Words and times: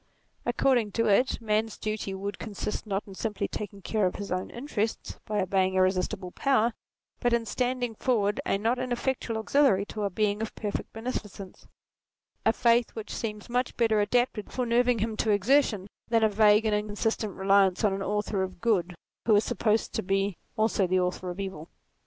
According 0.47 0.93
to 0.93 1.05
it, 1.05 1.39
man's 1.39 1.77
duty 1.77 2.15
would 2.15 2.39
consist, 2.39 2.87
not 2.87 3.03
in 3.05 3.13
simply 3.13 3.47
taking 3.47 3.83
care 3.83 4.07
of 4.07 4.15
his 4.15 4.31
own 4.31 4.49
interests 4.49 5.19
by 5.27 5.39
obeying 5.39 5.75
irresistible 5.75 6.31
power, 6.31 6.73
but 7.19 7.33
in 7.33 7.45
standing 7.45 7.93
forward 7.93 8.41
a 8.43 8.57
not 8.57 8.79
ineffectual 8.79 9.37
auxiliary 9.37 9.85
to 9.85 10.01
a 10.01 10.09
Being 10.09 10.41
of 10.41 10.55
per 10.55 10.71
fect 10.71 10.91
beneficence; 10.91 11.67
a 12.47 12.51
faith 12.51 12.95
which 12.95 13.13
seems 13.13 13.47
much 13.47 13.77
better 13.77 14.01
adapted 14.01 14.51
for 14.51 14.65
nerving 14.65 14.97
him 14.97 15.15
to 15.17 15.29
exertion 15.29 15.85
than 16.07 16.23
a 16.23 16.29
vague 16.29 16.65
and 16.65 16.73
inconsistent 16.73 17.35
reliance 17.35 17.83
on 17.83 17.93
an 17.93 18.01
Author 18.01 18.41
of 18.41 18.59
Good 18.59 18.95
who 19.27 19.35
is 19.35 19.43
supposed 19.43 19.93
to 19.93 20.01
be 20.01 20.35
also 20.57 20.87
the 20.87 20.99
author 20.99 21.29
of 21.29 21.39
evil. 21.39 21.69